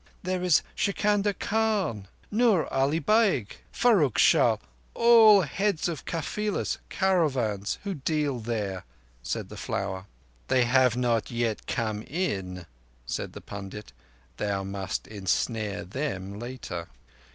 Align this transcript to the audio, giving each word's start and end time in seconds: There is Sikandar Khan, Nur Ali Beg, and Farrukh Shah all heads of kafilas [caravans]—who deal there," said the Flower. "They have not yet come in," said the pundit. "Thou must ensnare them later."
There 0.23 0.41
is 0.41 0.63
Sikandar 0.75 1.33
Khan, 1.37 2.07
Nur 2.31 2.65
Ali 2.73 2.97
Beg, 2.97 3.57
and 3.59 3.63
Farrukh 3.71 4.17
Shah 4.17 4.57
all 4.95 5.41
heads 5.41 5.87
of 5.87 6.05
kafilas 6.05 6.79
[caravans]—who 6.89 7.93
deal 7.93 8.39
there," 8.39 8.83
said 9.21 9.49
the 9.49 9.57
Flower. 9.57 10.07
"They 10.47 10.63
have 10.63 10.97
not 10.97 11.29
yet 11.29 11.67
come 11.67 12.01
in," 12.01 12.65
said 13.05 13.33
the 13.33 13.41
pundit. 13.41 13.93
"Thou 14.37 14.63
must 14.63 15.05
ensnare 15.05 15.83
them 15.83 16.39
later." 16.39 16.87